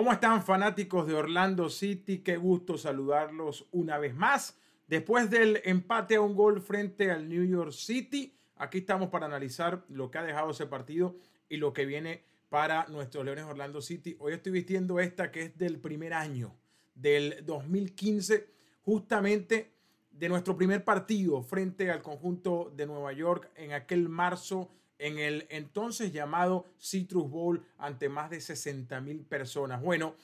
[0.00, 2.20] ¿Cómo están fanáticos de Orlando City?
[2.20, 4.58] Qué gusto saludarlos una vez más.
[4.86, 9.84] Después del empate a un gol frente al New York City, aquí estamos para analizar
[9.90, 11.16] lo que ha dejado ese partido
[11.50, 14.16] y lo que viene para nuestros Leones Orlando City.
[14.20, 16.56] Hoy estoy vistiendo esta que es del primer año,
[16.94, 18.48] del 2015,
[18.80, 19.70] justamente
[20.10, 24.70] de nuestro primer partido frente al conjunto de Nueva York en aquel marzo
[25.00, 29.80] en el entonces llamado Citrus Bowl ante más de 60 mil personas.
[29.82, 30.14] Bueno,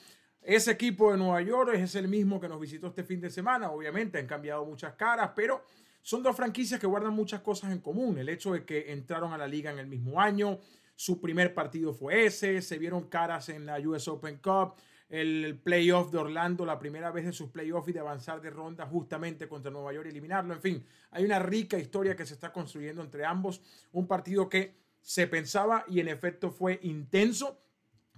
[0.41, 3.71] ese equipo de Nueva York es el mismo que nos visitó este fin de semana.
[3.71, 5.63] Obviamente han cambiado muchas caras, pero
[6.01, 8.17] son dos franquicias que guardan muchas cosas en común.
[8.17, 10.59] El hecho de que entraron a la liga en el mismo año,
[10.95, 14.75] su primer partido fue ese, se vieron caras en la US Open Cup,
[15.09, 18.85] el playoff de Orlando, la primera vez de sus playoffs y de avanzar de ronda
[18.85, 20.53] justamente contra Nueva York y eliminarlo.
[20.53, 23.61] En fin, hay una rica historia que se está construyendo entre ambos.
[23.93, 27.61] Un partido que se pensaba y en efecto fue intenso,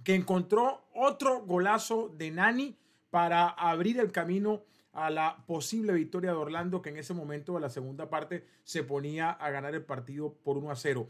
[0.02, 2.76] que encontró otro golazo de Nani
[3.10, 7.60] para abrir el camino a la posible victoria de Orlando, que en ese momento de
[7.60, 11.06] la segunda parte se ponía a ganar el partido por 1 a 0.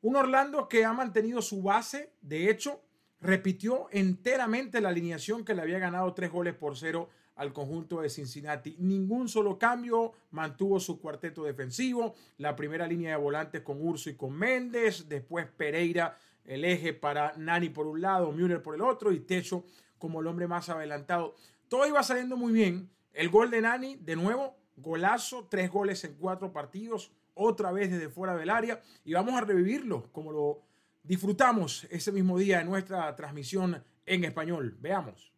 [0.00, 2.80] Un Orlando que ha mantenido su base, de hecho,
[3.22, 8.10] repitió enteramente la alineación que le había ganado tres goles por cero al conjunto de
[8.10, 8.76] Cincinnati.
[8.78, 14.14] Ningún solo cambio, mantuvo su cuarteto defensivo, la primera línea de volantes con Urso y
[14.14, 19.12] con Méndez, después Pereira, el eje para Nani por un lado, Müller por el otro
[19.12, 19.64] y Techo
[19.98, 21.36] como el hombre más adelantado.
[21.68, 22.90] Todo iba saliendo muy bien.
[23.14, 28.08] El gol de Nani, de nuevo, golazo, tres goles en cuatro partidos, otra vez desde
[28.08, 30.60] fuera del área y vamos a revivirlo como lo
[31.02, 34.76] disfrutamos ese mismo día en nuestra transmisión en español.
[34.80, 35.32] Veamos.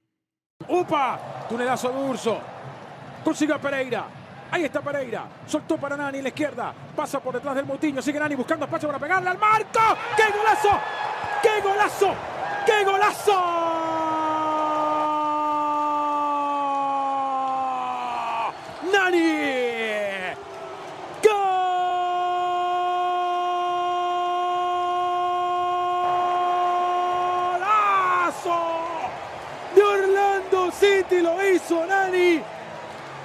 [0.68, 1.46] ¡Upa!
[1.48, 2.40] Tunelazo de Urso.
[3.22, 4.06] Consigue a Pereira.
[4.50, 5.28] Ahí está Pereira.
[5.46, 6.74] Soltó para Nani en la izquierda.
[6.94, 8.00] Pasa por detrás del Moutinho.
[8.00, 9.80] Sigue Nani buscando espacio para pegarle al marco.
[10.16, 10.80] ¡Qué golazo!
[11.42, 12.14] ¡Qué golazo!
[12.64, 14.03] ¡Qué golazo!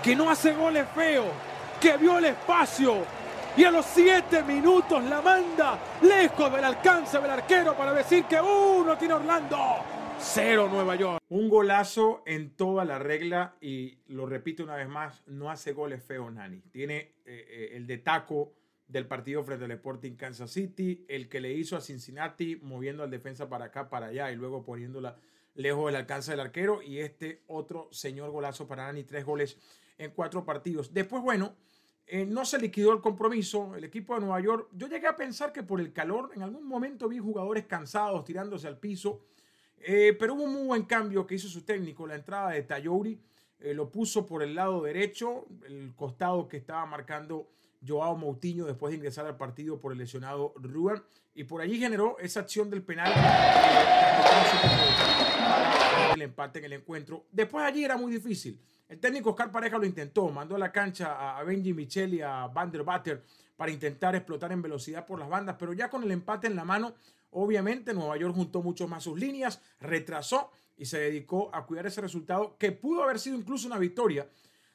[0.03, 1.27] Que no hace goles feos,
[1.81, 3.05] que vio el espacio
[3.57, 8.39] y a los siete minutos la manda lejos del alcance del arquero para decir que
[8.39, 9.57] uno tiene Orlando,
[10.19, 11.21] cero Nueva York.
[11.29, 16.01] Un golazo en toda la regla y lo repito una vez más, no hace goles
[16.03, 16.61] feos Nani.
[16.71, 18.53] Tiene eh, eh, el de taco
[18.87, 23.11] del partido frente al Sporting Kansas City, el que le hizo a Cincinnati moviendo al
[23.11, 25.17] defensa para acá, para allá y luego poniéndola
[25.55, 29.57] lejos del alcance del arquero y este otro señor golazo para Nani, tres goles
[29.99, 30.91] en cuatro partidos.
[30.91, 31.53] Después, bueno,
[32.07, 33.75] eh, no se liquidó el compromiso.
[33.75, 36.65] El equipo de Nueva York, yo llegué a pensar que por el calor, en algún
[36.67, 39.21] momento vi jugadores cansados tirándose al piso,
[39.77, 43.21] eh, pero hubo un muy buen cambio que hizo su técnico, la entrada de Tayori,
[43.59, 47.51] eh, lo puso por el lado derecho, el costado que estaba marcando
[47.85, 51.01] Joao Moutinho después de ingresar al partido por el lesionado Ruben
[51.35, 53.13] y por allí generó esa acción del penal
[56.13, 57.25] el empate en el encuentro.
[57.31, 58.59] Después allí era muy difícil.
[58.89, 62.47] El técnico Oscar Pareja lo intentó, mandó a la cancha a Benji Michel y a
[62.47, 63.23] Van der Batter
[63.55, 66.65] para intentar explotar en velocidad por las bandas, pero ya con el empate en la
[66.65, 66.95] mano,
[67.29, 72.01] obviamente Nueva York juntó mucho más sus líneas, retrasó y se dedicó a cuidar ese
[72.01, 74.27] resultado que pudo haber sido incluso una victoria,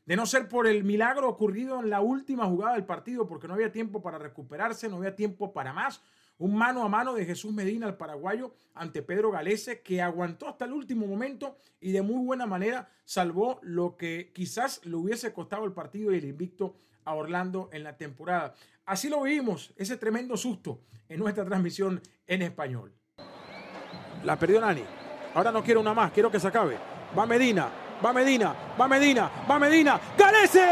[0.06, 3.54] de no ser por el milagro ocurrido en la última jugada del partido, porque no
[3.54, 6.00] había tiempo para recuperarse, no había tiempo para más.
[6.38, 10.64] Un mano a mano de Jesús Medina, el paraguayo, ante Pedro Galese, que aguantó hasta
[10.64, 15.64] el último momento y de muy buena manera salvó lo que quizás le hubiese costado
[15.64, 16.74] el partido y el invicto
[17.04, 18.54] a Orlando en la temporada.
[18.84, 22.92] Así lo vimos, ese tremendo susto en nuestra transmisión en español.
[24.24, 24.82] La perdió Nani.
[25.34, 26.76] Ahora no quiero una más, quiero que se acabe.
[27.16, 27.68] Va Medina,
[28.04, 30.00] va Medina, va Medina, va Medina.
[30.18, 30.64] ¡Galese!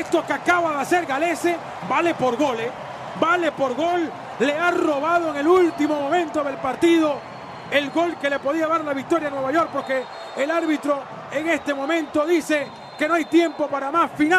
[0.00, 1.56] Esto que acaba de hacer Galese
[1.88, 2.70] vale por goles
[3.20, 4.10] vale por gol,
[4.40, 7.20] le ha robado en el último momento del partido
[7.70, 10.04] el gol que le podía dar la victoria a Nueva York porque
[10.36, 11.02] el árbitro
[11.32, 12.66] en este momento dice
[12.98, 14.34] que no hay tiempo para más final.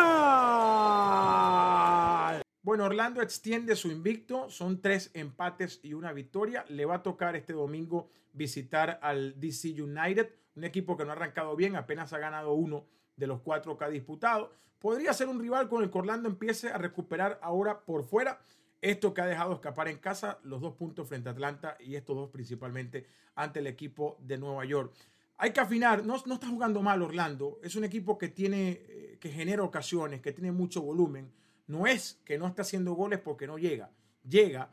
[2.62, 6.66] Bueno, Orlando extiende su invicto, son tres empates y una victoria.
[6.70, 11.14] Le va a tocar este domingo visitar al DC United, un equipo que no ha
[11.14, 14.52] arrancado bien, apenas ha ganado uno de los cuatro que ha disputado.
[14.80, 18.40] Podría ser un rival con el que Orlando empiece a recuperar ahora por fuera.
[18.86, 22.16] Esto que ha dejado escapar en casa los dos puntos frente a Atlanta y estos
[22.16, 24.94] dos principalmente ante el equipo de Nueva York.
[25.38, 29.18] Hay que afinar, no, no está jugando mal Orlando, es un equipo que tiene, eh,
[29.20, 31.32] que genera ocasiones, que tiene mucho volumen.
[31.66, 33.90] No es que no está haciendo goles porque no llega,
[34.24, 34.70] llega,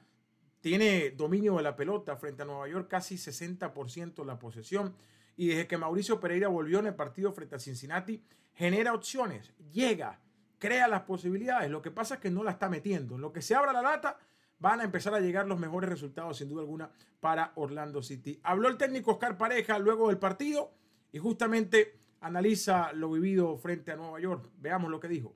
[0.61, 4.95] tiene dominio de la pelota frente a Nueva York, casi 60% la posesión.
[5.39, 8.23] Y desde que Mauricio Pereira volvió en el partido frente a Cincinnati,
[8.53, 10.21] genera opciones, llega,
[10.63, 11.69] crea las posibilidades.
[11.69, 13.19] Lo que pasa es que no la está metiendo.
[13.19, 14.17] lo que se abra la data,
[14.61, 16.89] van a empezar a llegar los mejores resultados, sin duda alguna,
[17.19, 18.39] para Orlando City.
[18.45, 20.73] Habló el técnico Oscar Pareja luego del partido
[21.11, 24.51] y justamente analiza lo vivido frente a Nueva York.
[24.59, 25.35] Veamos lo que dijo.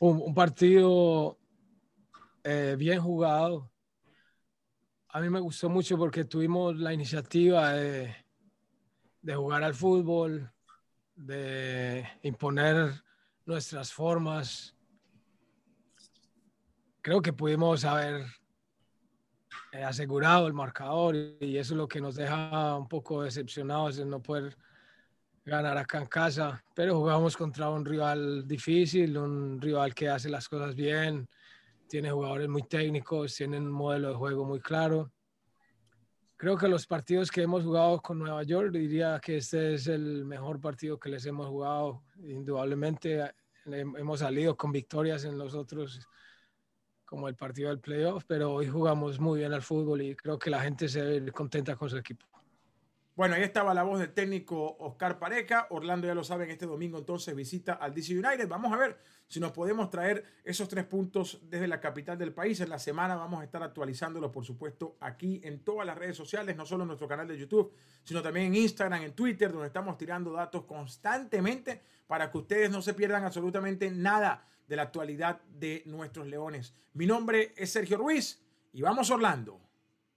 [0.00, 1.38] Un, partido
[2.42, 3.70] eh, bien jugado.
[5.10, 8.16] A mí me gustó mucho porque tuvimos la iniciativa de
[9.36, 10.50] jugar al fútbol,
[11.14, 13.04] de imponer
[13.46, 14.74] nuestras formas.
[17.00, 18.24] Creo que pudimos haber
[19.72, 24.04] eh, asegurado el marcador y eso es lo que nos deja un poco decepcionados de
[24.04, 24.56] no poder
[25.44, 30.48] ganar acá en casa, pero jugamos contra un rival difícil, un rival que hace las
[30.48, 31.28] cosas bien,
[31.88, 35.10] tiene jugadores muy técnicos, tiene un modelo de juego muy claro.
[36.42, 40.24] Creo que los partidos que hemos jugado con Nueva York, diría que este es el
[40.24, 42.02] mejor partido que les hemos jugado.
[42.16, 43.32] Indudablemente
[43.64, 46.00] hemos salido con victorias en los otros,
[47.04, 50.50] como el partido del playoff, pero hoy jugamos muy bien al fútbol y creo que
[50.50, 52.26] la gente se ve contenta con su equipo.
[53.14, 55.66] Bueno, ahí estaba la voz del técnico Oscar Pareja.
[55.68, 58.48] Orlando ya lo saben, este domingo entonces visita al DC United.
[58.48, 62.60] Vamos a ver si nos podemos traer esos tres puntos desde la capital del país.
[62.60, 66.56] En la semana vamos a estar actualizándolos, por supuesto, aquí en todas las redes sociales,
[66.56, 69.98] no solo en nuestro canal de YouTube, sino también en Instagram, en Twitter, donde estamos
[69.98, 75.82] tirando datos constantemente para que ustedes no se pierdan absolutamente nada de la actualidad de
[75.84, 76.74] nuestros leones.
[76.94, 78.42] Mi nombre es Sergio Ruiz
[78.72, 79.60] y vamos Orlando.